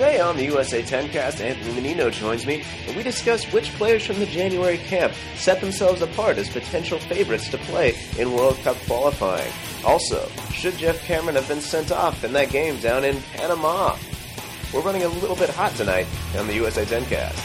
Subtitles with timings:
[0.00, 4.06] Today on the USA 10 cast, Anthony Menino joins me, and we discuss which players
[4.06, 8.78] from the January camp set themselves apart as potential favorites to play in World Cup
[8.86, 9.52] qualifying.
[9.84, 13.94] Also, should Geoff Cameron have been sent off in that game down in Panama?
[14.72, 16.06] We're running a little bit hot tonight
[16.38, 17.36] on the USA 10 cast.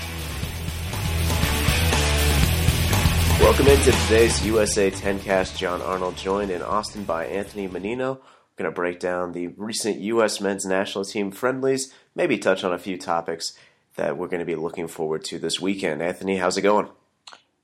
[3.42, 5.58] Welcome into today's USA 10 cast.
[5.58, 8.22] John Arnold joined in Austin by Anthony Menino.
[8.58, 10.40] Going to break down the recent U.S.
[10.40, 13.54] men's national team friendlies, maybe touch on a few topics
[13.96, 16.02] that we're going to be looking forward to this weekend.
[16.02, 16.88] Anthony, how's it going?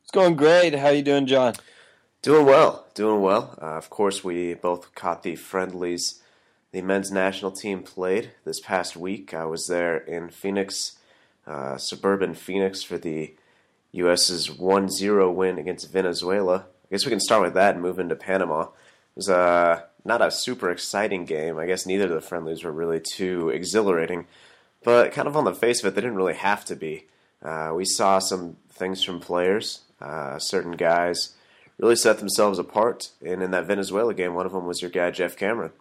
[0.02, 0.76] It's going great.
[0.76, 1.54] How you doing, John?
[2.22, 3.58] Doing well, doing well.
[3.62, 6.22] Uh, of course, we both caught the friendlies
[6.72, 9.34] the men's national team played this past week.
[9.34, 10.98] I was there in Phoenix,
[11.46, 13.36] uh, suburban Phoenix, for the
[13.92, 16.66] U.S.'s 1 0 win against Venezuela.
[16.86, 18.62] I guess we can start with that and move into Panama.
[18.64, 18.70] It
[19.16, 21.58] was uh, not a super exciting game.
[21.58, 24.28] I guess neither of the friendlies were really too exhilarating,
[24.84, 27.06] but kind of on the face of it, they didn't really have to be.
[27.42, 29.82] Uh, we saw some things from players.
[30.00, 31.36] Uh, certain guys
[31.78, 35.12] really set themselves apart, and in that Venezuela game, one of them was your guy
[35.12, 35.72] Geoff Cameron.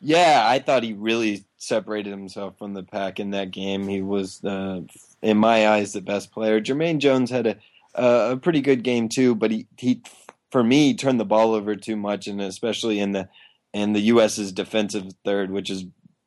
[0.00, 3.86] Yeah, I thought he really separated himself from the pack in that game.
[3.86, 4.80] He was, uh,
[5.20, 6.60] in my eyes, the best player.
[6.60, 7.56] Jermaine Jones had a
[7.94, 10.02] a pretty good game too, but he he
[10.50, 13.28] for me turned the ball over too much, and especially in the
[13.72, 15.84] in the U.S.'s defensive third, which is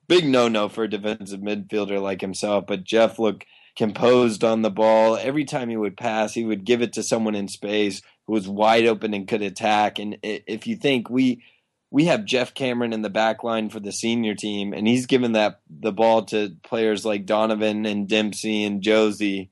[0.07, 2.65] big no no for a defensive midfielder like himself.
[2.67, 5.17] But Geoff looked composed on the ball.
[5.17, 8.47] Every time he would pass, he would give it to someone in space who was
[8.47, 9.99] wide open and could attack.
[9.99, 11.43] And if you think we
[11.91, 15.33] we have Geoff Cameron in the back line for the senior team, and he's given
[15.33, 19.49] that the ball to players like Donovan and Dempsey and Jozy.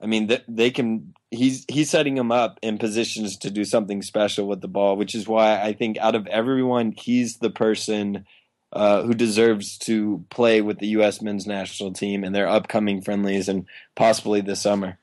[0.00, 1.14] I mean, they can.
[1.30, 5.14] He's he's setting him up in positions to do something special with the ball, which
[5.14, 8.24] is why I think out of everyone, he's the person
[8.72, 11.20] uh, who deserves to play with the U.S.
[11.20, 14.98] men's national team in their upcoming friendlies and possibly this summer.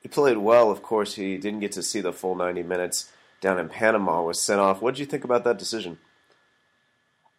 [0.00, 0.70] He played well.
[0.70, 4.22] Of course, he didn't get to see the full ninety minutes down in Panama.
[4.22, 4.80] Was sent off.
[4.80, 5.98] What did you think about that decision?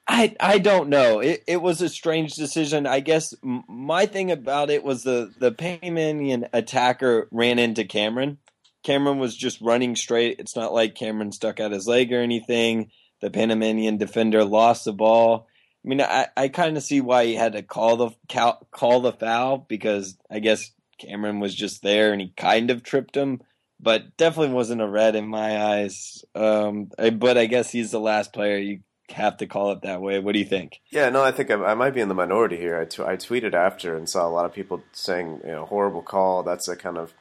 [0.08, 1.20] I I don't know.
[1.20, 2.88] It it was a strange decision.
[2.88, 8.38] I guess my thing about it was the the Panamanian attacker ran into Cameron.
[8.84, 10.40] Cameron was just running straight.
[10.40, 12.90] It's not like Cameron stuck out his leg or anything.
[13.20, 15.48] The Panamanian defender lost the ball.
[15.84, 19.02] I mean, I, I kind of see why he had to call the call, call
[19.02, 23.42] the foul because I guess Cameron was just there and he kind of tripped him,
[23.80, 26.24] but definitely wasn't a red in my eyes.
[26.34, 28.80] Um, but I guess he's the last player you
[29.12, 30.20] have to call it that way.
[30.20, 30.82] What do you think?
[30.90, 32.80] Yeah, no, I think I, I might be in the minority here.
[32.80, 36.02] I, t- I tweeted after and saw a lot of people saying, you know, horrible
[36.02, 36.44] call.
[36.44, 37.14] That's a kind of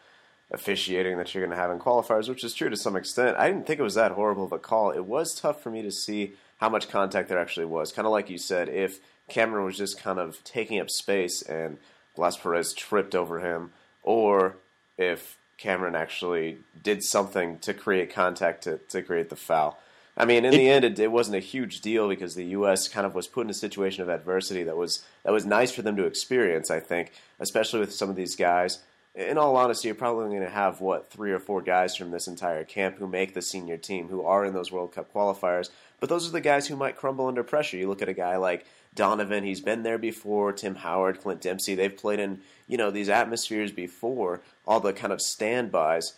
[0.50, 3.36] officiating that you're going to have in qualifiers, which is true to some extent.
[3.36, 4.90] I didn't think it was that horrible of a call.
[4.90, 7.92] It was tough for me to see how much contact there actually was.
[7.92, 11.78] Kind of like you said, if Cameron was just kind of taking up space and
[12.14, 14.56] Blas Perez tripped over him, or
[14.96, 19.78] if Cameron actually did something to create contact to, to create the foul.
[20.16, 22.88] I mean, in the end, it, it, wasn't a huge deal because the U.S.
[22.88, 25.82] kind of was put in a situation of adversity that was that was nice for
[25.82, 26.70] them to experience.
[26.70, 28.80] I think, especially with some of these guys.
[29.14, 32.28] In all honesty, you're probably going to have what three or four guys from this
[32.28, 35.70] entire camp who make the senior team, who are in those World Cup qualifiers.
[36.00, 37.78] But those are the guys who might crumble under pressure.
[37.78, 40.52] You look at a guy like Donovan; he's been there before.
[40.52, 44.40] Tim Howard, Clint Dempsey; they've played in you know these atmospheres before.
[44.66, 46.14] All the kind of standbys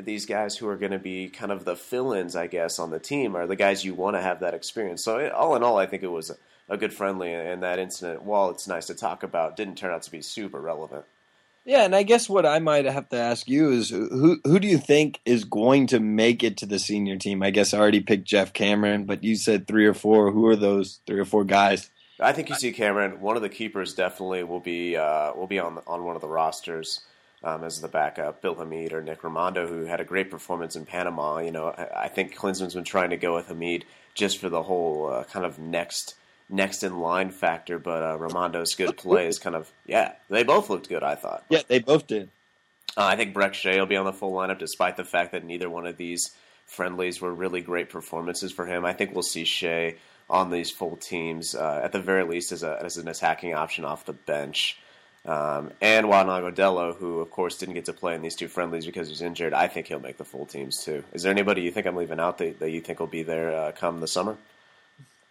[0.00, 2.98] these guys who are going to be kind of the fill-ins, I guess, on the
[2.98, 5.02] team are the guys you want to have that experience.
[5.04, 6.30] So all in all, I think it was
[6.68, 10.02] a good friendly, and that incident, while it's nice to talk about, didn't turn out
[10.02, 11.04] to be super relevant.
[11.64, 14.66] Yeah, and I guess what I might have to ask you is who who do
[14.66, 17.40] you think is going to make it to the senior team?
[17.40, 20.32] I guess I already picked Geoff Cameron, but you said three or four.
[20.32, 21.88] Who are those three or four guys?
[22.18, 23.20] I think you see Cameron.
[23.20, 26.28] One of the keepers definitely will be uh, will be on on one of the
[26.28, 27.00] rosters
[27.44, 30.86] um, as the backup, Bill Hamid or Nick Rimando, who had a great performance in
[30.86, 31.38] Panama.
[31.38, 34.62] You know, I, I think Klinsmann's been trying to go with Hamid just for the
[34.62, 36.14] whole uh, kind of next
[36.48, 38.16] next in line factor, but uh,
[38.76, 40.12] good play is kind of yeah.
[40.28, 41.44] They both looked good, I thought.
[41.48, 42.28] Yeah, they both did.
[42.96, 45.44] Uh, I think Brek Shea will be on the full lineup, despite the fact that
[45.44, 46.30] neither one of these
[46.66, 48.84] friendlies were really great performances for him.
[48.84, 49.96] I think we'll see Shea
[50.28, 53.84] on these full teams uh, at the very least as, a, as an attacking option
[53.84, 54.78] off the bench.
[55.24, 58.86] Um, and Juan Agudelo, who of course didn't get to play in these two friendlies
[58.86, 61.04] because he's injured, I think he'll make the full teams too.
[61.12, 63.54] Is there anybody you think I'm leaving out that, that you think will be there
[63.54, 64.36] uh, come the summer?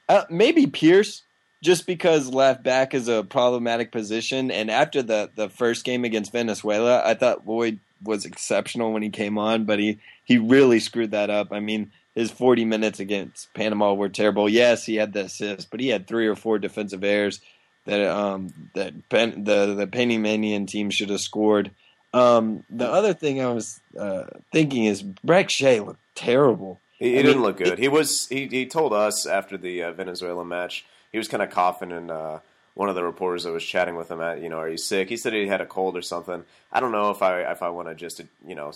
[0.07, 1.23] Uh, maybe Pearce,
[1.61, 4.49] just because left back is a problematic position.
[4.49, 9.09] And after the, the first game against Venezuela, I thought Lloyd was exceptional when he
[9.09, 11.49] came on, but he, he really screwed that up.
[11.51, 14.49] I mean, his 40 minutes against Panama were terrible.
[14.49, 17.41] Yes, he had the assist, but he had three or four defensive errors
[17.85, 21.71] that um, that the the Panamanian team should have scored.
[22.13, 26.79] Um, the other thing I was uh, thinking is Brek Shea looked terrible.
[26.99, 27.79] He, he didn't mean, look good.
[27.79, 31.49] He was he, he told us after the uh, Venezuela match he was kind of
[31.49, 32.39] coughing and uh,
[32.73, 35.09] one of the reporters that was chatting with him at you know are you sick?
[35.09, 36.43] He said he had a cold or something.
[36.71, 38.71] I don't know if I if I want to just you know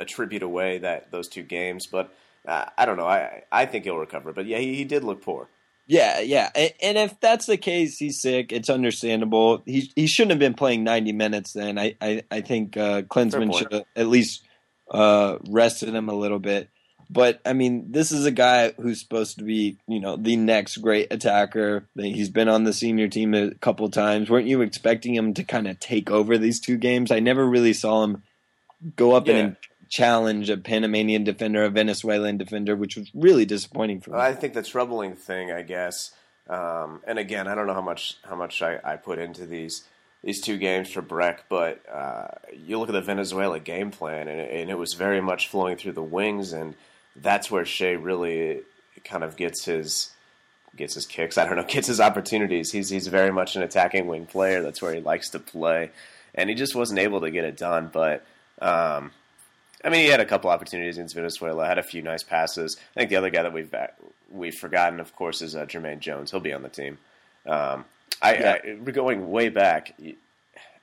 [0.00, 2.14] attribute away that those two games, but
[2.46, 3.06] uh, I don't know.
[3.06, 4.32] I I think he'll recover.
[4.32, 5.48] But yeah, he, he did look poor.
[5.86, 8.52] Yeah, yeah, and if that's the case, he's sick.
[8.52, 9.62] It's understandable.
[9.66, 11.52] He he shouldn't have been playing ninety minutes.
[11.52, 14.44] Then I I, I think uh, Klinsmann should have at least
[14.90, 16.70] uh, rested him a little bit.
[17.10, 20.78] But I mean, this is a guy who's supposed to be, you know, the next
[20.78, 21.86] great attacker.
[21.94, 24.30] He's been on the senior team a couple times.
[24.30, 27.10] Weren't you expecting him to kind of take over these two games?
[27.10, 28.22] I never really saw him
[28.96, 29.34] go up yeah.
[29.34, 29.56] and
[29.94, 34.18] challenge a Panamanian defender, a Venezuelan defender, which was really disappointing for me.
[34.18, 36.10] I think the troubling thing, I guess,
[36.48, 39.84] um, and again, I don't know how much how much I, I put into these
[40.24, 44.40] these two games for Brek, but uh, you look at the Venezuela game plan, and
[44.40, 46.74] it, and it, was very much flowing through the wings, and
[47.14, 48.62] that's where Shea really
[49.04, 50.10] kind of gets his
[50.74, 51.38] gets his kicks.
[51.38, 52.72] I don't know, gets his opportunities.
[52.72, 54.60] He's he's very much an attacking wing player.
[54.60, 55.92] That's where he likes to play,
[56.34, 57.90] and he just wasn't able to get it done.
[57.92, 58.26] But
[58.60, 59.12] um,
[59.84, 61.66] I mean, he had a couple opportunities against Venezuela.
[61.66, 62.78] Had a few nice passes.
[62.96, 63.74] I think the other guy that we've
[64.30, 66.30] we've forgotten, of course, is uh, Jermaine Jones.
[66.30, 66.98] He'll be on the team.
[67.46, 67.84] Um,
[68.22, 68.56] I, yeah.
[68.64, 69.94] I, we're going way back.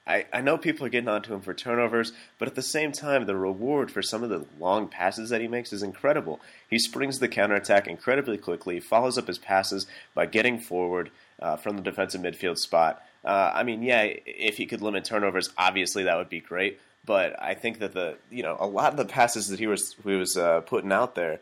[0.05, 3.25] I, I know people are getting onto him for turnovers, but at the same time,
[3.25, 6.39] the reward for some of the long passes that he makes is incredible.
[6.69, 11.75] He springs the counterattack incredibly quickly, follows up his passes by getting forward uh, from
[11.75, 13.01] the defensive midfield spot.
[13.23, 16.79] Uh, I mean, yeah, if he could limit turnovers, obviously that would be great.
[17.05, 19.95] But I think that the you know a lot of the passes that he was
[20.03, 21.39] he was uh, putting out there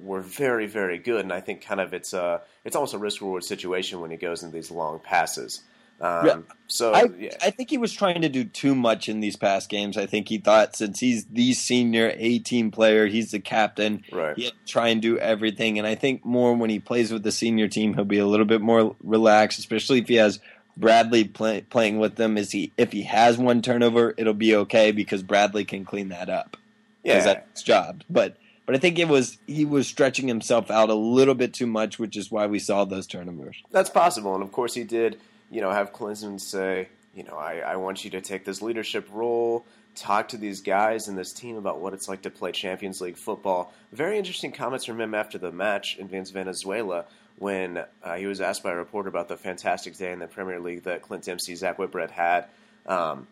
[0.00, 3.20] were very very good, and I think kind of it's a it's almost a risk
[3.20, 5.62] reward situation when he goes into these long passes.
[6.00, 6.38] Um, yeah.
[6.66, 7.36] So I, yeah.
[7.42, 9.98] I think he was trying to do too much in these past games.
[9.98, 14.04] I think he thought since he's the senior A team player, he's the captain.
[14.10, 14.34] Right.
[14.36, 15.78] He try and do everything.
[15.78, 18.46] And I think more when he plays with the senior team, he'll be a little
[18.46, 20.40] bit more relaxed, especially if he has
[20.76, 22.38] Bradley play, playing with them.
[22.38, 26.28] Is he if he has one turnover, it'll be okay because Bradley can clean that
[26.28, 26.56] up.
[27.02, 28.02] Yeah, that's his job.
[28.08, 28.36] But
[28.66, 31.98] but I think it was he was stretching himself out a little bit too much,
[31.98, 33.62] which is why we saw those turnovers.
[33.70, 35.18] That's possible, and of course he did
[35.50, 39.08] you know, have Klinsmann say, you know, I, I want you to take this leadership
[39.12, 39.66] role,
[39.96, 43.16] talk to these guys and this team about what it's like to play Champions League
[43.16, 43.72] football.
[43.92, 47.04] Very interesting comments from him after the match against Venezuela
[47.40, 50.60] when uh, he was asked by a reporter about the fantastic day in the Premier
[50.60, 52.44] League that Clint Dempsey, Zak Whitbread had.
[52.86, 53.26] Um,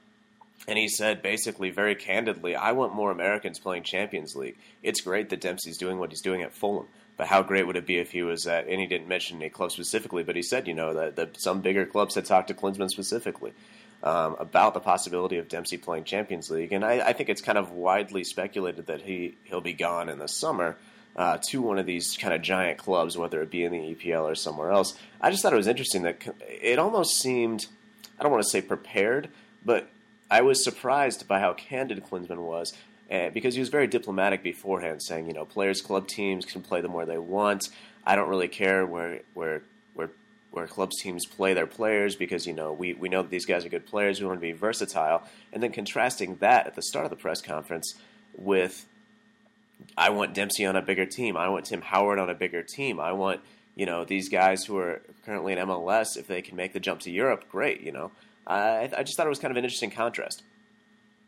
[0.67, 4.57] and he said basically very candidly, I want more Americans playing Champions League.
[4.83, 6.87] It's great that Dempsey's doing what he's doing at Fulham.
[7.19, 9.51] But how great would it be if he was at, and he didn't mention any
[9.51, 12.55] club specifically, but he said, you know, that, that some bigger clubs had talked to
[12.55, 13.53] Klinsmann specifically
[14.03, 16.73] um, about the possibility of Dempsey playing Champions League.
[16.73, 20.19] And I, I, think it's kind of widely speculated that he, he'll be gone in
[20.19, 20.77] the summer
[21.17, 24.25] uh, to one of these kind of giant clubs, whether it be in the EPL
[24.25, 24.97] or somewhere else.
[25.21, 27.67] I just thought it was interesting that it almost seemed,
[28.19, 29.29] I don't want to say prepared,
[29.65, 29.89] but
[30.31, 32.75] I was surprised by how candid Klinsmann was
[33.11, 36.81] uh, because he was very diplomatic beforehand, saying, you know, players, club teams can play
[36.81, 37.69] them where they want.
[38.05, 39.63] I don't really care where where
[39.95, 40.11] where
[40.51, 43.65] where clubs teams play their players because you know we we know that these guys
[43.65, 44.21] are good players.
[44.21, 45.23] We want to be versatile,
[45.53, 47.95] and then contrasting that at the start of the press conference
[48.37, 48.87] with,
[49.97, 51.37] I want Dempsey on a bigger team.
[51.37, 53.01] I want Tim Howard on a bigger team.
[53.01, 53.41] I want
[53.75, 57.01] you know these guys who are currently in MLS if they can make the jump
[57.01, 57.81] to Europe, great.
[57.81, 58.11] You know,
[58.47, 60.43] I I just thought it was kind of an interesting contrast.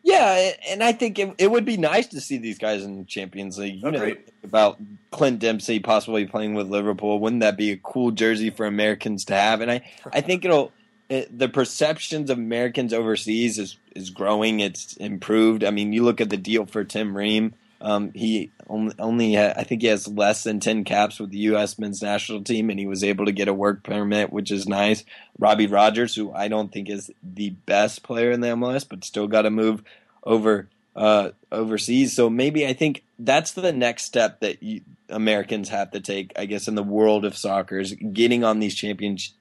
[0.02, 3.58] Yeah, and I think it, it would be nice to see these guys in Champions
[3.58, 3.82] League.
[3.82, 4.16] You Agreed.
[4.16, 4.80] know about
[5.10, 7.18] Clint Dempsey possibly playing with Liverpool.
[7.18, 9.60] Wouldn't that be a cool jersey for Americans to have?
[9.60, 10.72] And I, I think it'll
[11.10, 14.60] it, the perceptions of Americans overseas is is growing.
[14.60, 15.64] It's improved.
[15.64, 17.52] I mean, you look at the deal for Tim Ream.
[17.80, 21.78] Um, he only, only I think he has less than 10 caps with the U.S.
[21.78, 25.04] men's national team, and he was able to get a work permit, which is nice.
[25.38, 29.26] Robbie Rogers, who I don't think is the best player in the MLS, but still
[29.26, 29.82] got to move
[30.22, 32.14] over uh, overseas.
[32.14, 36.46] So maybe I think that's the next step that you, Americans have to take, I
[36.46, 39.34] guess, in the world of soccer is getting on these Champions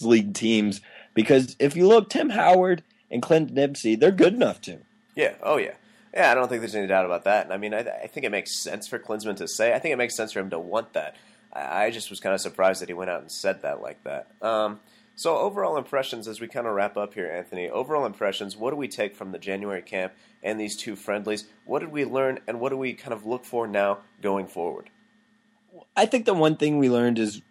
[0.00, 0.80] League teams.
[1.14, 4.78] Because if you look, Tim Howard and Clint Dempsey, they're good enough to.
[5.14, 5.34] Yeah.
[5.42, 5.74] Oh, yeah.
[6.14, 7.44] Yeah, I don't think there's any doubt about that.
[7.44, 9.72] And I mean, I, I, think it makes sense for Klinsmann to say.
[9.72, 11.16] I think it makes sense for him to want that.
[11.52, 14.04] I, I just was kind of surprised that he went out and said that like
[14.04, 14.28] that.
[14.42, 14.80] Um,
[15.14, 17.68] so, overall impressions as we kind of wrap up here, Anthony.
[17.68, 21.44] Overall impressions, what do we take from the January camp and these two friendlies?
[21.64, 24.88] What did we learn, and what do we kind of look for now going forward?
[25.96, 27.42] I think the one thing we learned is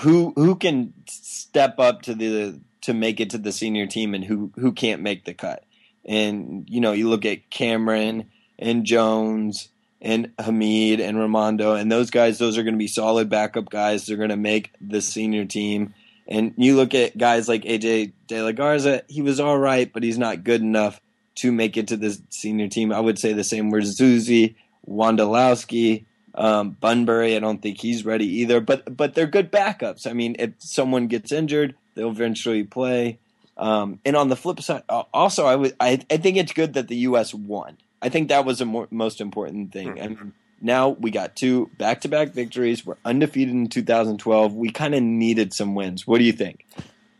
[0.00, 4.24] who who can step up to the to make it to the senior team and
[4.24, 5.64] who who can't make the cut.
[6.08, 9.68] And you know, you look at Cameron and Jones
[10.00, 12.38] and Hamid and Rimando and those guys.
[12.38, 14.06] Those are going to be solid backup guys.
[14.06, 15.94] They're going to make the senior team.
[16.26, 19.02] And you look at guys like AJ De La Garza.
[19.08, 21.00] He was all right, but he's not good enough
[21.36, 22.92] to make it to the senior team.
[22.92, 24.56] I would say the same with Zusi
[24.88, 27.36] Wondolowski, um, Bunbury.
[27.36, 28.60] I don't think he's ready either.
[28.60, 30.06] But but they're good backups.
[30.06, 33.18] I mean, if someone gets injured, they'll eventually play.
[33.58, 36.88] Um, and on the flip side, also I would I, I think it's good that
[36.88, 37.34] the U.S.
[37.34, 37.76] won.
[38.00, 39.88] I think that was the more, most important thing.
[39.88, 40.02] Mm-hmm.
[40.02, 42.86] I mean, now we got two back to back victories.
[42.86, 44.54] We're undefeated in 2012.
[44.54, 46.06] We kind of needed some wins.
[46.06, 46.66] What do you think?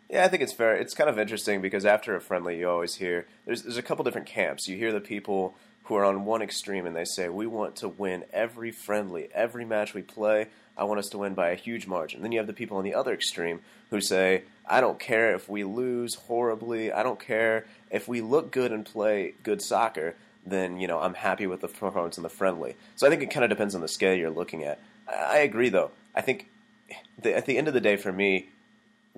[0.08, 0.74] Yeah, I think it's fair.
[0.74, 4.04] It's kind of interesting because after a friendly, you always hear there's there's a couple
[4.04, 4.68] different camps.
[4.68, 5.54] You hear the people
[5.88, 9.64] who are on one extreme and they say we want to win every friendly, every
[9.64, 10.46] match we play.
[10.76, 12.20] I want us to win by a huge margin.
[12.20, 15.48] Then you have the people on the other extreme who say I don't care if
[15.48, 16.92] we lose horribly.
[16.92, 20.14] I don't care if we look good and play good soccer.
[20.46, 22.76] Then you know I'm happy with the performance in the friendly.
[22.96, 24.78] So I think it kind of depends on the scale you're looking at.
[25.08, 25.90] I agree though.
[26.14, 26.50] I think
[27.18, 28.50] the, at the end of the day, for me,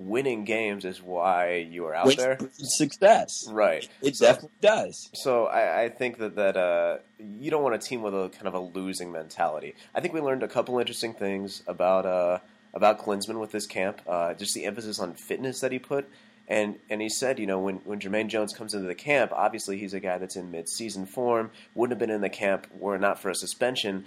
[0.07, 2.37] winning games is why you are out Which there.
[2.53, 3.87] Success, right?
[4.01, 5.09] It so, definitely does.
[5.13, 8.47] So I, I think that that uh, you don't want a team with a kind
[8.47, 9.75] of a losing mentality.
[9.93, 12.39] I think we learned a couple interesting things about uh,
[12.73, 14.01] about Klinsmann with this camp.
[14.07, 16.07] Uh, just the emphasis on fitness that he put.
[16.47, 19.77] And, and he said, you know, when, when Jermaine Jones comes into the camp, obviously
[19.77, 22.99] he's a guy that's in mid-season form, wouldn't have been in the camp were it
[22.99, 24.03] not for a suspension,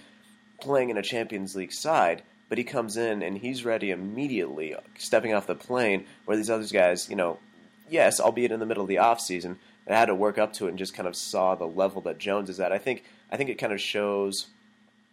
[0.60, 5.34] playing in a Champions League side but he comes in and he's ready immediately, stepping
[5.34, 6.04] off the plane.
[6.24, 7.38] Where these other guys, you know,
[7.88, 10.66] yes, albeit in the middle of the off season, they had to work up to
[10.66, 12.72] it and just kind of saw the level that Jones is at.
[12.72, 14.46] I think I think it kind of shows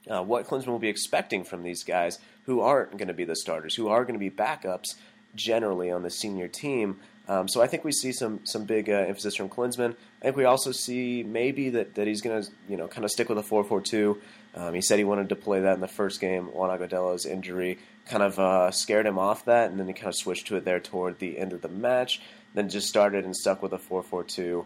[0.09, 3.35] uh, what Klinsmann will be expecting from these guys who aren't going to be the
[3.35, 4.95] starters, who are going to be backups
[5.35, 6.99] generally on the senior team.
[7.27, 9.95] Um, so I think we see some some big uh, emphasis from Klinsmann.
[10.21, 13.11] I think we also see maybe that, that he's going to you know kind of
[13.11, 14.19] stick with a four four two.
[14.53, 16.47] Um, he said he wanted to play that in the first game.
[16.47, 20.15] Juan Agudelo's injury kind of uh, scared him off that, and then he kind of
[20.15, 22.21] switched to it there toward the end of the match.
[22.53, 24.65] Then just started and stuck with a 4 4 2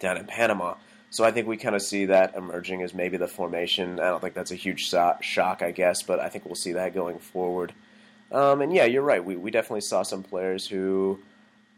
[0.00, 0.74] down in Panama.
[1.10, 4.00] So I think we kind of see that emerging as maybe the formation.
[4.00, 6.72] I don't think that's a huge so- shock, I guess, but I think we'll see
[6.72, 7.72] that going forward.
[8.32, 9.24] Um, and yeah, you're right.
[9.24, 11.20] We, we definitely saw some players who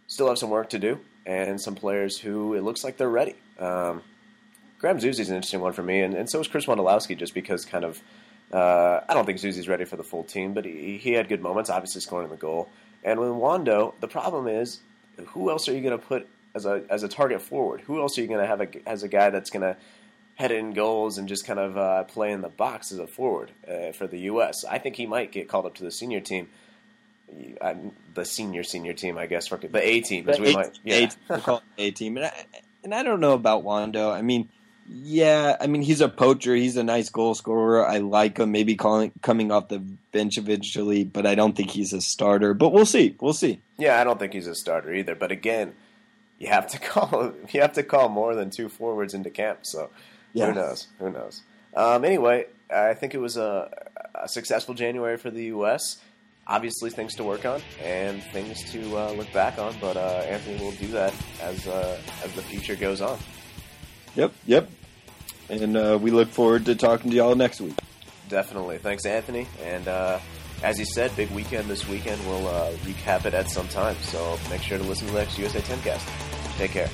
[0.06, 3.34] still have some work to do, and some players who it looks like they're ready.
[3.58, 4.02] Um,
[4.78, 7.64] Graham Zusi's an interesting one for me, and, and so is Chris Wondolowski, just because
[7.64, 8.00] kind of
[8.52, 11.42] uh, I don't think Zusi's ready for the full team, but he, he had good
[11.42, 12.68] moments, obviously scoring the goal.
[13.04, 14.80] And with Wondo, the problem is,
[15.26, 17.82] who else are you going to put as a as a target forward?
[17.82, 19.76] Who else are you going to have a, as a guy that's going to
[20.36, 23.50] head in goals and just kind of uh, play in the box as a forward
[23.68, 24.64] uh, for the U.S.?
[24.64, 26.48] I think he might get called up to the senior team.
[27.60, 27.76] I,
[28.14, 31.10] the senior senior team, I guess, for the A team, as we might, yeah,
[31.76, 32.32] A team, and I,
[32.82, 34.10] and I don't know about Wondo.
[34.10, 34.48] I mean,
[34.90, 36.54] yeah, I mean he's a poacher.
[36.54, 37.86] He's a nice goal scorer.
[37.86, 38.52] I like him.
[38.52, 39.80] Maybe calling, coming off the
[40.12, 42.54] bench eventually, but I don't think he's a starter.
[42.54, 43.14] But we'll see.
[43.20, 43.60] We'll see.
[43.76, 45.14] Yeah, I don't think he's a starter either.
[45.14, 45.74] But again,
[46.38, 49.60] you have to call you have to call more than two forwards into camp.
[49.62, 49.90] So
[50.32, 50.46] yeah.
[50.46, 50.86] who knows?
[50.98, 51.42] Who knows?
[51.74, 53.70] Um, anyway, I think it was a,
[54.14, 55.98] a, successful January for the U.S.
[56.46, 59.76] Obviously, things to work on and things to uh, look back on.
[59.80, 63.18] But uh, Anthony will do that as uh, as the future goes on.
[64.14, 64.70] Yep, yep.
[65.48, 67.74] And uh, we look forward to talking to y'all next week.
[68.28, 68.78] Definitely.
[68.78, 69.46] Thanks, Anthony.
[69.64, 70.18] And uh,
[70.62, 72.20] as you said, big weekend this weekend.
[72.26, 73.96] We'll uh, recap it at some time.
[74.02, 76.08] So make sure to listen to the next USA 10 cast.
[76.58, 76.90] Take care.